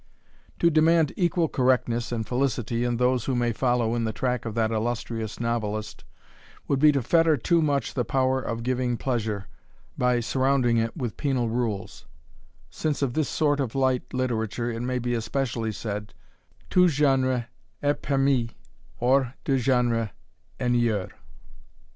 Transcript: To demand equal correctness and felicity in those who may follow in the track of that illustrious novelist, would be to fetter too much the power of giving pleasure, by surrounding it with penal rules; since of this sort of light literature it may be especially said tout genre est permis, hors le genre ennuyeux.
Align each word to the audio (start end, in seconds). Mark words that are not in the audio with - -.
To 0.57 0.71
demand 0.71 1.13
equal 1.15 1.47
correctness 1.47 2.11
and 2.11 2.25
felicity 2.25 2.83
in 2.85 2.97
those 2.97 3.25
who 3.25 3.35
may 3.35 3.51
follow 3.53 3.93
in 3.93 4.03
the 4.03 4.11
track 4.11 4.45
of 4.45 4.55
that 4.55 4.71
illustrious 4.71 5.39
novelist, 5.39 6.05
would 6.67 6.79
be 6.79 6.91
to 6.93 7.03
fetter 7.03 7.37
too 7.37 7.61
much 7.61 7.93
the 7.93 8.03
power 8.03 8.41
of 8.41 8.63
giving 8.63 8.97
pleasure, 8.97 9.45
by 9.99 10.19
surrounding 10.19 10.77
it 10.77 10.97
with 10.97 11.17
penal 11.17 11.49
rules; 11.51 12.07
since 12.71 13.03
of 13.03 13.13
this 13.13 13.29
sort 13.29 13.59
of 13.59 13.75
light 13.75 14.11
literature 14.11 14.71
it 14.71 14.81
may 14.81 14.97
be 14.97 15.13
especially 15.13 15.71
said 15.71 16.15
tout 16.71 16.89
genre 16.89 17.49
est 17.83 18.01
permis, 18.01 18.49
hors 18.99 19.27
le 19.47 19.57
genre 19.59 20.09
ennuyeux. 20.59 21.11